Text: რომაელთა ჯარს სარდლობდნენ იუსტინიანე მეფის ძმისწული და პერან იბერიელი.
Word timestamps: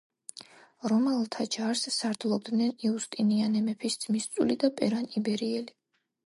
რომაელთა 0.91 1.45
ჯარს 1.55 1.83
სარდლობდნენ 1.95 2.71
იუსტინიანე 2.89 3.63
მეფის 3.67 3.99
ძმისწული 4.07 4.59
და 4.65 4.73
პერან 4.81 5.07
იბერიელი. 5.23 5.79